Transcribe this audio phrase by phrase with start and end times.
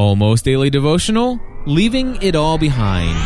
[0.00, 3.18] Almost Daily Devotional, Leaving It All Behind.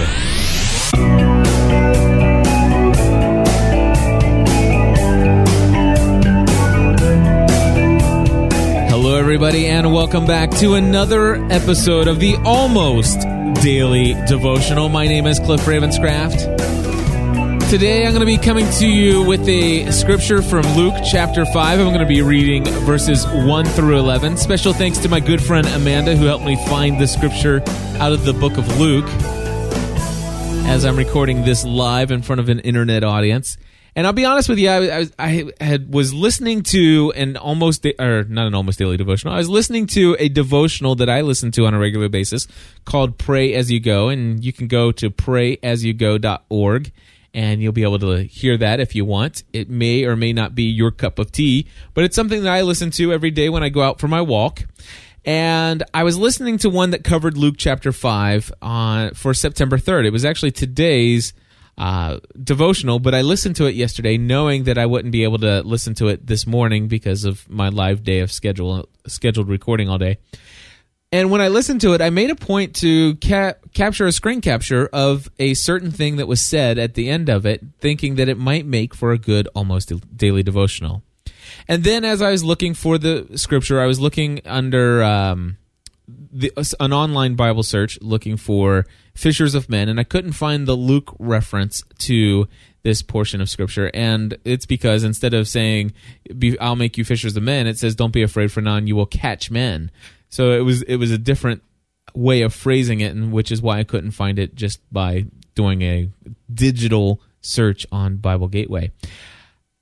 [8.91, 13.21] Hello, everybody, and welcome back to another episode of the Almost
[13.63, 14.89] Daily Devotional.
[14.89, 16.54] My name is Cliff Ravenscraft.
[17.71, 21.81] Today I'm going to be coming to you with a scripture from Luke chapter 5.
[21.81, 24.37] I'm going to be reading verses 1 through 11.
[24.37, 27.63] Special thanks to my good friend Amanda who helped me find the scripture
[27.99, 29.07] out of the book of Luke
[30.67, 33.57] as I'm recording this live in front of an internet audience.
[33.97, 37.87] And I'll be honest with you, I, I, I had was listening to an almost
[37.99, 39.35] or not an almost daily devotional.
[39.35, 42.47] I was listening to a devotional that I listen to on a regular basis
[42.85, 46.93] called "Pray as You Go," and you can go to prayasyougo.org
[47.35, 49.43] and you'll be able to hear that if you want.
[49.53, 52.63] It may or may not be your cup of tea, but it's something that I
[52.63, 54.63] listen to every day when I go out for my walk.
[55.25, 60.07] And I was listening to one that covered Luke chapter 5 on, for September 3rd.
[60.07, 61.33] It was actually today's
[61.77, 65.63] uh, devotional, but I listened to it yesterday knowing that I wouldn't be able to
[65.63, 69.99] listen to it this morning because of my live day of schedule, scheduled recording all
[69.99, 70.19] day.
[71.13, 74.41] And when I listened to it, I made a point to ca- capture a screen
[74.41, 78.29] capture of a certain thing that was said at the end of it, thinking that
[78.29, 81.03] it might make for a good almost daily devotional.
[81.69, 85.57] And then as I was looking for the scripture, I was looking under um,
[86.09, 90.75] the, an online Bible search looking for fishers of men, and I couldn't find the
[90.75, 92.49] Luke reference to
[92.83, 95.91] this portion of scripture and it's because instead of saying
[96.61, 99.07] i'll make you fishers of men it says don't be afraid for none, you will
[99.07, 99.91] catch men
[100.35, 101.63] so it was it was a different
[102.13, 105.83] way of phrasing it, and which is why I couldn't find it just by doing
[105.83, 106.11] a
[106.53, 108.91] digital search on Bible Gateway.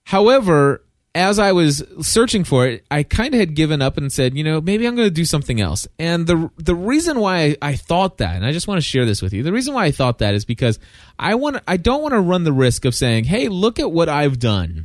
[0.04, 4.36] However, as I was searching for it, I kind of had given up and said,
[4.36, 5.88] you know, maybe I'm going to do something else.
[5.98, 9.22] And the the reason why I, thought that, and I just want to share this
[9.22, 10.78] with you, the reason why I thought that is because
[11.18, 14.10] I want I don't want to run the risk of saying, hey, look at what
[14.10, 14.84] I've done.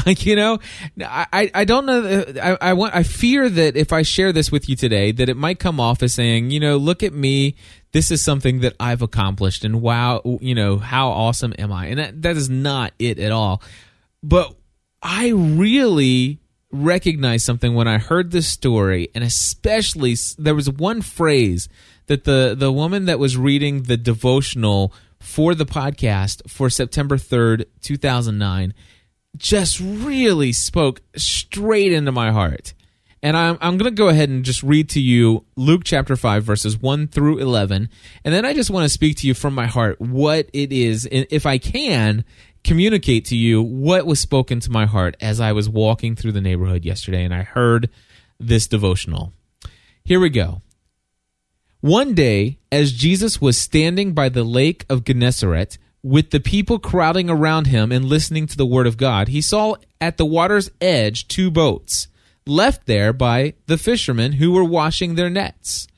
[0.06, 0.58] you know,
[1.00, 2.24] I, I don't know.
[2.42, 2.94] I, I want.
[2.94, 6.02] I fear that if I share this with you today, that it might come off
[6.02, 7.54] as saying, you know, look at me.
[7.92, 11.86] This is something that I've accomplished, and wow, you know, how awesome am I?
[11.86, 13.62] And that, that is not it at all.
[14.20, 14.52] But
[15.00, 16.40] I really
[16.72, 21.68] recognized something when I heard this story, and especially there was one phrase
[22.06, 27.66] that the the woman that was reading the devotional for the podcast for September third,
[27.80, 28.74] two thousand nine
[29.36, 32.74] just really spoke straight into my heart.
[33.22, 36.44] And I'm, I'm going to go ahead and just read to you Luke chapter 5,
[36.44, 37.88] verses 1 through 11.
[38.22, 41.06] And then I just want to speak to you from my heart what it is,
[41.06, 42.24] and if I can,
[42.64, 46.40] communicate to you what was spoken to my heart as I was walking through the
[46.40, 47.90] neighborhood yesterday and I heard
[48.40, 49.32] this devotional.
[50.04, 50.62] Here we go.
[51.80, 57.30] One day, as Jesus was standing by the lake of Gennesaret, with the people crowding
[57.30, 61.26] around him and listening to the word of God, he saw at the water's edge
[61.26, 62.08] two boats
[62.46, 65.88] left there by the fishermen who were washing their nets.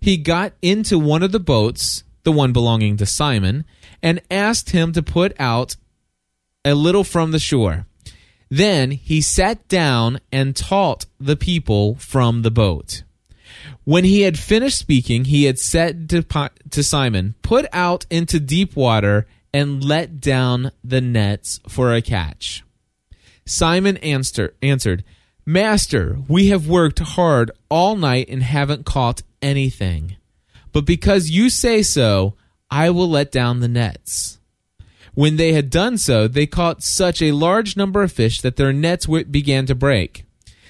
[0.00, 3.64] He got into one of the boats, the one belonging to Simon,
[4.02, 5.76] and asked him to put out
[6.62, 7.86] a little from the shore.
[8.50, 13.02] Then he sat down and taught the people from the boat.
[13.84, 18.76] When he had finished speaking, he had said to, to Simon, Put out into deep
[18.76, 22.64] water and let down the nets for a catch.
[23.46, 25.04] Simon answer, answered,
[25.46, 30.16] Master, we have worked hard all night and haven't caught anything.
[30.72, 32.34] But because you say so,
[32.68, 34.40] I will let down the nets.
[35.14, 38.72] When they had done so, they caught such a large number of fish that their
[38.72, 40.24] nets began to break.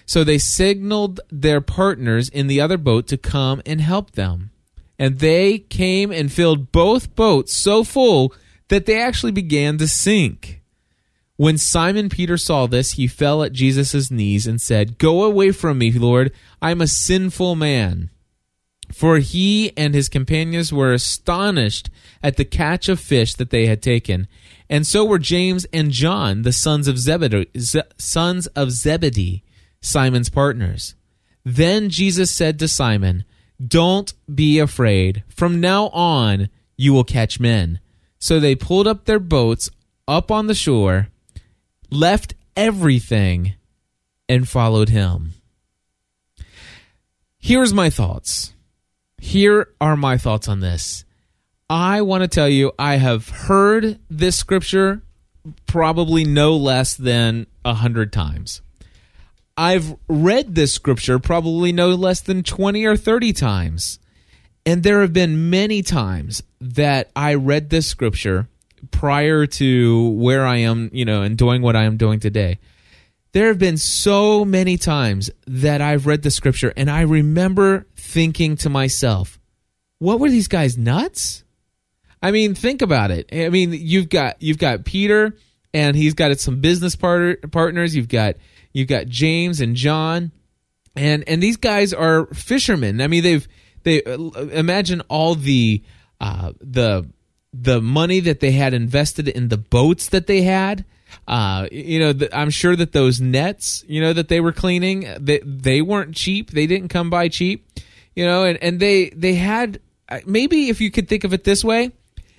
[0.05, 4.51] So they signaled their partners in the other boat to come and help them.
[4.99, 8.35] And they came and filled both boats so full
[8.69, 10.63] that they actually began to sink.
[11.37, 15.79] When Simon Peter saw this, he fell at Jesus' knees and said, Go away from
[15.79, 16.33] me, Lord,
[16.63, 18.11] I am a sinful man.
[18.93, 21.91] For he and his companions were astonished
[22.23, 24.29] at the catch of fish that they had taken,
[24.71, 27.51] and so were James and John, the sons of Zebedee,
[27.99, 29.43] sons of Zebedee,
[29.81, 30.95] Simon's partners.
[31.45, 33.25] Then Jesus said to Simon,
[33.65, 35.25] Don't be afraid.
[35.29, 37.81] From now on, you will catch men.
[38.25, 39.69] So they pulled up their boats
[40.09, 41.09] up on the shore,
[41.91, 43.53] left everything,
[44.31, 45.35] and followed him.
[47.39, 48.55] Here's my thoughts.
[49.19, 51.05] Here are my thoughts on this.
[51.69, 55.03] I want to tell you, I have heard this scripture
[55.67, 58.63] probably no less than a hundred times.
[59.55, 63.99] I've read this scripture probably no less than 20 or 30 times.
[64.67, 68.49] And there have been many times that I read this scripture
[68.91, 72.59] prior to where I am, you know, and doing what I am doing today.
[73.33, 78.57] There have been so many times that I've read the scripture and I remember thinking
[78.59, 79.39] to myself,
[79.99, 81.45] what were these guys nuts?
[82.23, 83.29] I mean, think about it.
[83.33, 85.37] I mean, you've got you've got Peter
[85.75, 87.95] and he's got some business part- partners.
[87.95, 88.37] You've got
[88.73, 90.33] you've got James and John,
[90.97, 93.01] and and these guys are fishermen.
[93.01, 93.47] I mean, they've
[93.85, 95.83] they imagine all the
[96.21, 97.07] uh, the
[97.53, 100.85] the money that they had invested in the boats that they had.
[101.29, 105.39] Uh, you know, I'm sure that those nets, you know, that they were cleaning, they,
[105.45, 106.51] they weren't cheap.
[106.51, 107.69] They didn't come by cheap,
[108.17, 109.79] you know, and, and they, they had,
[110.09, 111.93] uh, maybe if you could think of it this way,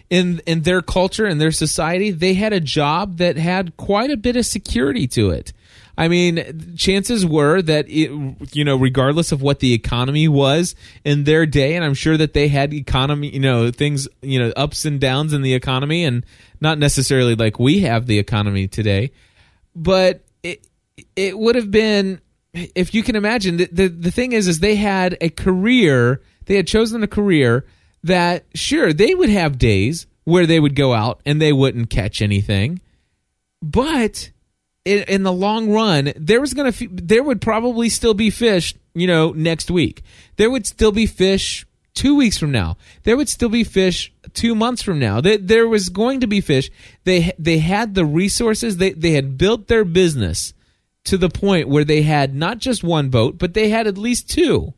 [0.09, 4.17] in, in their culture and their society, they had a job that had quite a
[4.17, 5.53] bit of security to it.
[5.97, 8.11] I mean, chances were that it,
[8.53, 10.75] you know, regardless of what the economy was
[11.05, 14.51] in their day, and I'm sure that they had economy, you know, things, you know,
[14.57, 16.25] ups and downs in the economy, and
[16.59, 19.11] not necessarily like we have the economy today,
[19.75, 20.67] but it
[21.15, 22.19] it would have been,
[22.53, 26.55] if you can imagine, the the, the thing is, is they had a career, they
[26.55, 27.65] had chosen a career
[28.03, 32.21] that sure they would have days where they would go out and they wouldn't catch
[32.21, 32.81] anything,
[33.61, 34.31] but
[34.85, 39.07] in, in the long run, there was gonna there would probably still be fish, you
[39.07, 40.03] know, next week.
[40.37, 41.65] There would still be fish
[41.95, 42.77] two weeks from now.
[43.03, 45.21] There would still be fish two months from now.
[45.21, 46.69] There, there was going to be fish.
[47.03, 48.77] They they had the resources.
[48.77, 50.53] They they had built their business
[51.05, 54.29] to the point where they had not just one boat, but they had at least
[54.29, 54.73] two.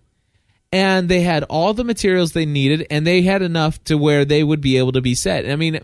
[0.72, 4.44] And they had all the materials they needed, and they had enough to where they
[4.44, 5.50] would be able to be set.
[5.50, 5.80] I mean,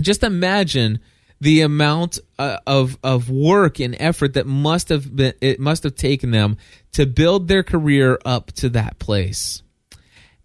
[0.00, 1.00] just imagine
[1.40, 5.94] the amount uh, of of work and effort that must have been it must have
[5.94, 6.56] taken them
[6.92, 9.62] to build their career up to that place.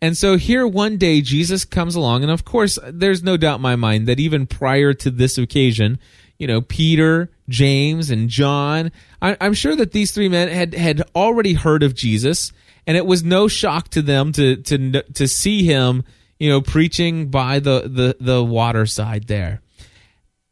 [0.01, 3.61] And so here one day Jesus comes along and of course there's no doubt in
[3.61, 5.99] my mind that even prior to this occasion,
[6.37, 8.91] you know, Peter, James and John,
[9.21, 12.51] I, I'm sure that these three men had had already heard of Jesus
[12.85, 16.03] and it was no shock to them to to to see him,
[16.39, 19.61] you know, preaching by the the the water side there.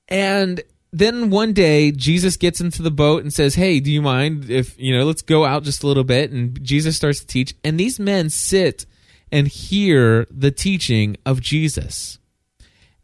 [0.10, 0.62] And
[0.92, 4.78] then one day Jesus gets into the boat and says, "Hey, do you mind if,
[4.80, 7.80] you know, let's go out just a little bit." And Jesus starts to teach, and
[7.80, 8.86] these men sit
[9.32, 12.18] and hear the teaching of Jesus.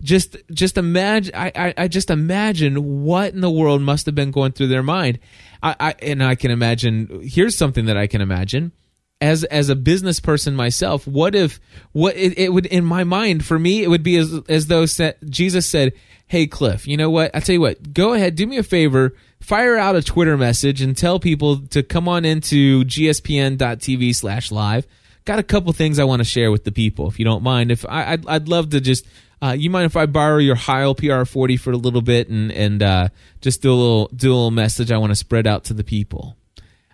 [0.01, 4.51] Just just imagine I, I, just imagine what in the world must have been going
[4.51, 5.19] through their mind.
[5.63, 8.73] I, I and I can imagine here's something that I can imagine
[9.21, 11.59] as as a business person myself what if
[11.93, 14.85] what it, it, would in my mind for me it would be as as though
[15.29, 15.93] jesus said
[16.27, 17.31] hey cliff you know what?
[17.33, 20.81] I tell you what go ahead do me a favor fire out a twitter message
[20.81, 24.85] and tell people to come on into gspn.tv slash live.
[25.23, 27.71] Got a couple things i want to share with the people if you don't mind.
[27.71, 29.05] If I, I'd, I'd love to just
[29.41, 32.81] uh, you mind if I borrow your Heil PR40 for a little bit and and
[32.81, 33.09] uh,
[33.41, 35.83] just do a little do a little message I want to spread out to the
[35.83, 36.37] people?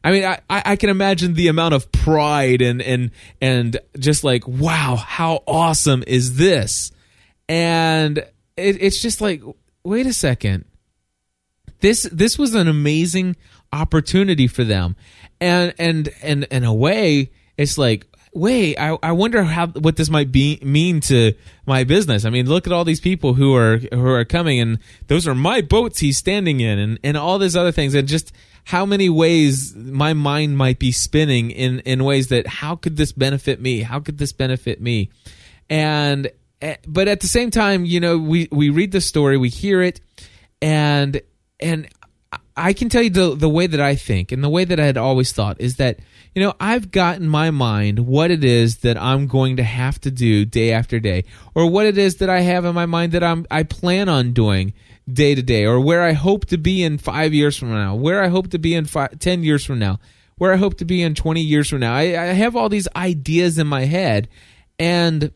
[0.03, 4.48] I mean, I, I can imagine the amount of pride and and and just like,
[4.48, 6.92] wow, how awesome is this?
[7.48, 8.18] And
[8.57, 9.42] it, it's just like,
[9.83, 10.65] wait a second,
[11.81, 13.36] this this was an amazing
[13.71, 14.95] opportunity for them,
[15.39, 20.09] and and and in a way, it's like, wait, I, I wonder how what this
[20.09, 21.34] might be mean to
[21.65, 22.25] my business.
[22.25, 25.36] I mean, look at all these people who are who are coming, and those are
[25.36, 28.31] my boats he's standing in, and and all these other things, and just
[28.65, 33.12] how many ways my mind might be spinning in in ways that how could this
[33.12, 33.82] benefit me?
[33.82, 35.10] How could this benefit me?
[35.70, 39.50] And eh, but at the same time, you know, we we read the story, we
[39.50, 40.00] hear it,
[40.62, 41.22] and
[41.60, 41.88] and
[42.56, 44.86] I can tell you the the way that I think and the way that I
[44.86, 46.00] had always thought is that
[46.36, 50.00] you know I've got in my mind what it is that I'm going to have
[50.01, 51.25] to do day after day,
[51.56, 54.34] or what it is that I have in my mind that I'm I plan on
[54.34, 54.74] doing
[55.12, 58.24] day to day or where I hope to be in five years from now, where
[58.24, 60.00] I hope to be in five, 10 years from now,
[60.38, 61.93] where I hope to be in 20 years from now.
[61.93, 64.29] I, I have all these ideas in my head,
[64.79, 65.31] and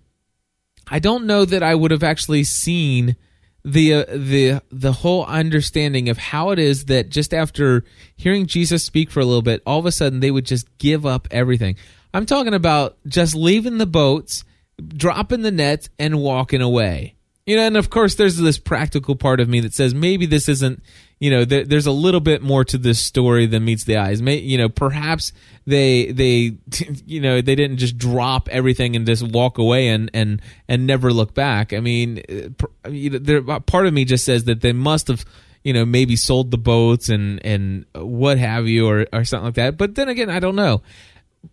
[0.88, 3.16] I don't know that I would have actually seen
[3.64, 7.84] the uh, the the whole understanding of how it is that just after
[8.16, 11.06] hearing Jesus speak for a little bit, all of a sudden they would just give
[11.06, 11.76] up everything.
[12.14, 14.46] I'm talking about just leaving the boats,
[14.88, 17.16] dropping the nets, and walking away
[17.46, 20.50] you know, and of course, there's this practical part of me that says maybe this
[20.50, 20.82] isn't,
[21.20, 24.22] you know, there, there's a little bit more to this story than meets the eyes.
[24.22, 25.32] May, you know, perhaps
[25.66, 26.58] they they,
[27.06, 31.14] you know, they didn't just drop everything and just walk away and and and never
[31.14, 31.72] look back.
[31.72, 35.24] I mean, uh, there, part of me just says that they must have
[35.64, 39.56] you know, maybe sold the boats and and what have you, or or something like
[39.56, 39.78] that.
[39.78, 40.84] But then again, I don't know.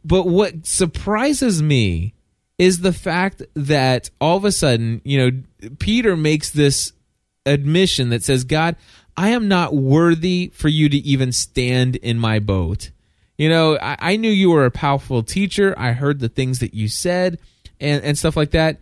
[0.05, 2.13] But what surprises me
[2.63, 6.93] is the fact that all of a sudden, you know, Peter makes this
[7.45, 8.77] admission that says, God,
[9.17, 12.93] I am not worthy for you to even stand in my boat.
[13.37, 15.75] You know, I, I, knew you were a powerful teacher.
[15.77, 17.41] I heard the things that you said
[17.81, 18.79] and, and stuff like that.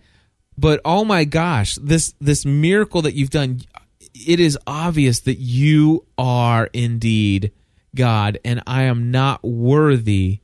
[0.58, 3.62] But oh my gosh, this this miracle that you've done,
[4.12, 7.50] it is obvious that you are indeed
[7.94, 10.39] God, and I am not worthy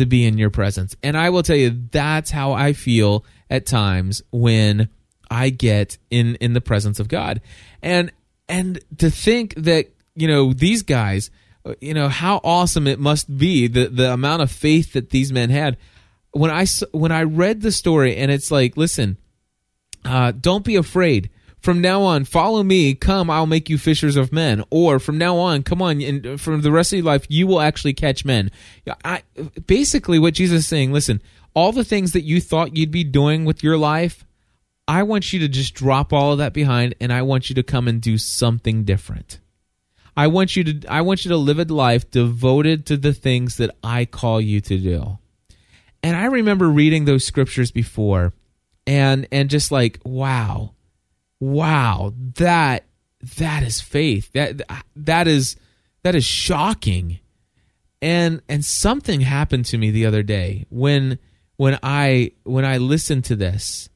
[0.00, 0.96] to be in your presence.
[1.02, 4.88] And I will tell you, that's how I feel at times when
[5.30, 7.42] I get in in the presence of God.
[7.82, 8.10] And
[8.48, 11.30] and to think that you know these guys,
[11.80, 15.50] you know how awesome it must be the the amount of faith that these men
[15.50, 15.76] had.
[16.32, 19.18] When I when I read the story, and it's like, listen,
[20.04, 21.28] uh, don't be afraid.
[21.60, 22.94] From now on, follow me.
[22.94, 24.64] Come, I'll make you fishers of men.
[24.70, 27.60] Or from now on, come on, and for the rest of your life, you will
[27.60, 28.50] actually catch men.
[29.04, 29.22] I,
[29.66, 31.20] basically, what Jesus is saying, listen,
[31.54, 34.24] all the things that you thought you'd be doing with your life,
[34.88, 37.62] I want you to just drop all of that behind and I want you to
[37.62, 39.38] come and do something different.
[40.16, 43.56] I want you to I want you to live a life devoted to the things
[43.58, 45.18] that I call you to do.
[46.02, 48.32] And I remember reading those scriptures before
[48.86, 50.74] and and just like wow.
[51.40, 52.84] Wow, that
[53.36, 54.30] that is faith.
[54.32, 54.62] That
[54.94, 55.56] that is
[56.02, 57.18] that is shocking.
[58.02, 61.18] And and something happened to me the other day when
[61.56, 63.90] when I when I listened to this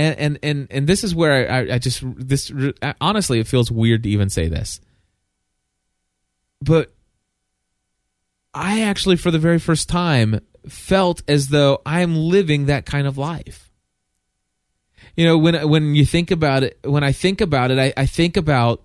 [0.00, 2.50] and and and, and this is where I, I just this
[3.00, 4.80] honestly it feels weird to even say this
[6.60, 6.92] but
[8.54, 13.18] i actually for the very first time felt as though i'm living that kind of
[13.18, 13.69] life
[15.16, 18.06] you know when when you think about it when i think about it i, I
[18.06, 18.82] think about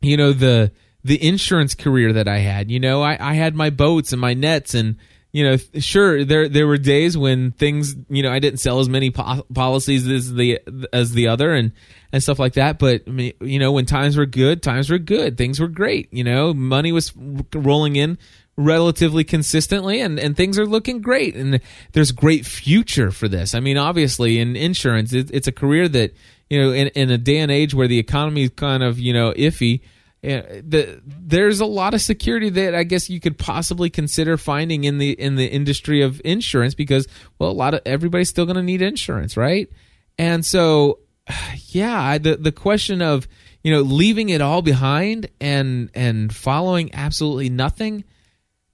[0.00, 0.72] you know the
[1.04, 4.34] the insurance career that i had you know I, I had my boats and my
[4.34, 4.96] nets and
[5.32, 8.88] you know, sure there there were days when things, you know, I didn't sell as
[8.88, 10.60] many po- policies as the
[10.92, 11.72] as the other and
[12.12, 12.78] and stuff like that.
[12.78, 15.38] But you know, when times were good, times were good.
[15.38, 16.12] Things were great.
[16.12, 17.14] You know, money was
[17.54, 18.18] rolling in
[18.56, 21.60] relatively consistently and, and things are looking great and
[21.92, 23.54] there's great future for this.
[23.54, 26.14] I mean obviously in insurance it, it's a career that
[26.50, 29.14] you know in, in a day and age where the economy is kind of you
[29.14, 29.80] know iffy
[30.22, 34.84] eh, the, there's a lot of security that I guess you could possibly consider finding
[34.84, 38.56] in the in the industry of insurance because well a lot of everybody's still going
[38.56, 39.70] to need insurance right?
[40.18, 40.98] And so
[41.68, 43.26] yeah the the question of
[43.62, 48.04] you know leaving it all behind and and following absolutely nothing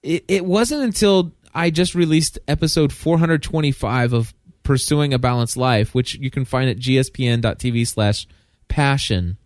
[0.03, 6.15] it, it wasn't until I just released episode 425 of pursuing a balanced life which
[6.15, 8.27] you can find at gspn.tv slash
[8.67, 9.37] passion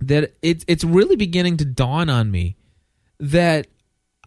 [0.00, 2.56] that it's it's really beginning to dawn on me
[3.20, 3.68] that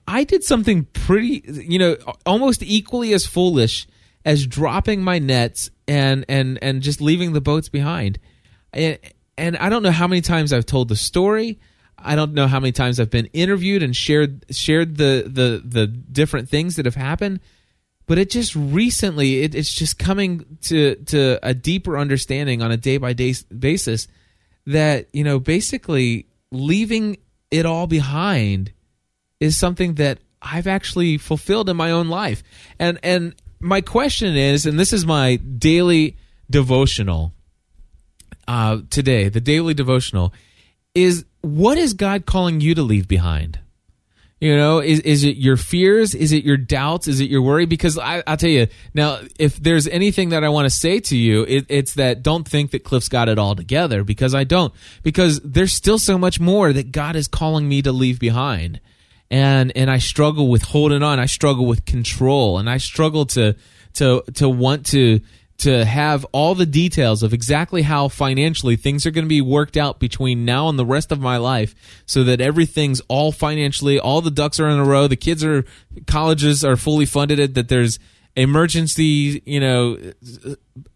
[0.07, 3.87] I did something pretty, you know, almost equally as foolish
[4.23, 8.19] as dropping my nets and and and just leaving the boats behind.
[8.73, 8.99] And,
[9.37, 11.59] and I don't know how many times I've told the story.
[11.97, 15.87] I don't know how many times I've been interviewed and shared shared the the the
[15.87, 17.39] different things that have happened.
[18.07, 22.77] But it just recently, it, it's just coming to to a deeper understanding on a
[22.77, 24.07] day by day basis
[24.67, 27.17] that you know basically leaving
[27.49, 28.71] it all behind
[29.39, 32.43] is something that I've actually fulfilled in my own life.
[32.79, 36.17] And and my question is, and this is my daily
[36.49, 37.33] devotional
[38.47, 40.33] uh, today, the daily devotional
[40.93, 43.59] is what is God calling you to leave behind?
[44.41, 46.13] You know, is is it your fears?
[46.13, 47.07] Is it your doubts?
[47.07, 47.65] Is it your worry?
[47.65, 51.17] Because I, will tell you now, if there's anything that I want to say to
[51.17, 54.73] you, it, it's that don't think that Cliff's got it all together because I don't.
[55.03, 58.81] Because there's still so much more that God is calling me to leave behind,
[59.31, 61.17] and and I struggle with holding on.
[61.17, 63.55] I struggle with control, and I struggle to
[63.93, 65.21] to to want to
[65.57, 69.77] to have all the details of exactly how financially things are going to be worked
[69.77, 71.73] out between now and the rest of my life
[72.05, 75.63] so that everything's all financially all the ducks are in a row the kids are
[76.07, 77.99] colleges are fully funded that there's
[78.35, 79.97] emergency you know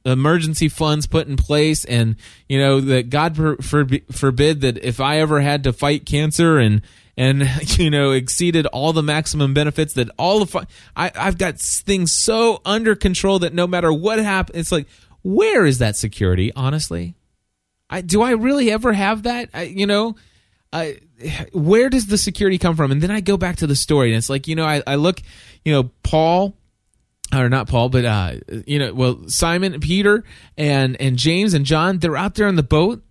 [0.04, 2.18] emergency funds put in place and
[2.50, 6.82] you know that god forbid that if i ever had to fight cancer and
[7.20, 7.44] and
[7.78, 12.62] you know exceeded all the maximum benefits that all the I, I've got things so
[12.66, 14.88] under control that no matter what happens, it's like
[15.22, 16.52] where is that security?
[16.56, 17.14] Honestly,
[17.90, 19.50] I do I really ever have that?
[19.54, 20.16] I, you know,
[20.72, 21.00] I,
[21.52, 22.92] where does the security come from?
[22.92, 24.96] And then I go back to the story, and it's like you know I, I
[24.96, 25.22] look,
[25.64, 26.56] you know Paul
[27.36, 28.36] or not Paul, but uh,
[28.66, 30.24] you know, well, Simon, Peter,
[30.58, 33.04] and and James and John, they're out there on the boat,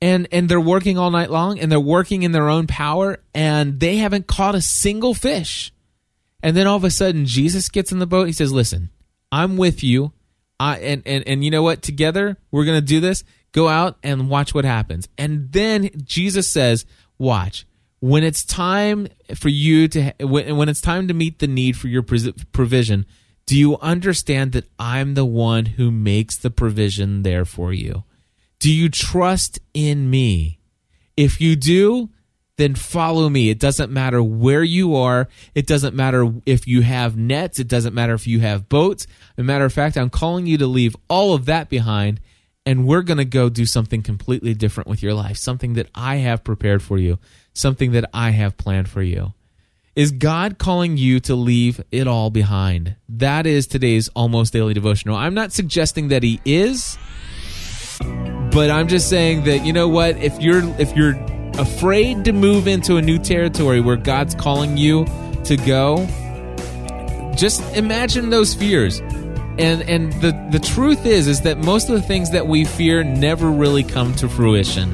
[0.00, 3.80] and and they're working all night long and they're working in their own power and
[3.80, 5.72] they haven't caught a single fish.
[6.42, 8.26] And then all of a sudden Jesus gets in the boat.
[8.26, 8.90] He says, "Listen,
[9.32, 10.12] I'm with you.
[10.60, 11.82] I and and and you know what?
[11.82, 13.24] Together we're going to do this.
[13.52, 16.84] Go out and watch what happens." And then Jesus says,
[17.18, 17.66] "Watch.
[18.00, 21.88] When it's time for you to when, when it's time to meet the need for
[21.88, 23.06] your provision,
[23.46, 28.04] do you understand that I'm the one who makes the provision there for you?"
[28.58, 30.58] Do you trust in me?
[31.16, 32.10] If you do,
[32.56, 33.50] then follow me.
[33.50, 35.28] It doesn't matter where you are.
[35.54, 37.58] It doesn't matter if you have nets.
[37.58, 39.06] It doesn't matter if you have boats.
[39.36, 42.20] As a matter of fact, I'm calling you to leave all of that behind
[42.66, 46.16] and we're going to go do something completely different with your life, something that I
[46.16, 47.18] have prepared for you,
[47.54, 49.32] something that I have planned for you.
[49.94, 52.96] Is God calling you to leave it all behind?
[53.08, 55.16] That is today's almost daily devotional.
[55.16, 56.98] I'm not suggesting that He is.
[57.98, 60.16] But I'm just saying that you know what?
[60.16, 61.14] If you're if you're
[61.58, 65.04] afraid to move into a new territory where God's calling you
[65.44, 66.06] to go,
[67.36, 69.00] just imagine those fears.
[69.58, 73.04] And and the the truth is is that most of the things that we fear
[73.04, 74.90] never really come to fruition.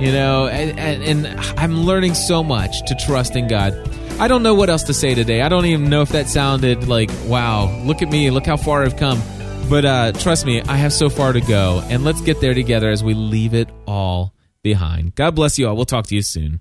[0.00, 3.72] You know, and, and, and I'm learning so much to trust in God.
[4.18, 5.40] I don't know what else to say today.
[5.40, 8.82] I don't even know if that sounded like, wow, look at me, look how far
[8.82, 9.22] I've come.
[9.68, 12.90] But uh, trust me, I have so far to go, and let's get there together
[12.90, 15.14] as we leave it all behind.
[15.14, 15.74] God bless you all.
[15.74, 16.60] We'll talk to you soon.